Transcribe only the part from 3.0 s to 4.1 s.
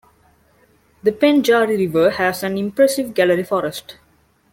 gallery forest.